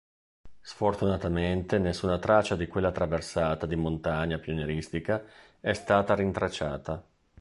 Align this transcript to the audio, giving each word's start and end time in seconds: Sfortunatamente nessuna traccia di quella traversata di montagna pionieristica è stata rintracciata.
Sfortunatamente 0.61 1.77
nessuna 1.77 2.17
traccia 2.17 2.55
di 2.55 2.65
quella 2.65 2.91
traversata 2.91 3.67
di 3.67 3.75
montagna 3.75 4.39
pionieristica 4.39 5.23
è 5.59 5.73
stata 5.73 6.15
rintracciata. 6.15 7.05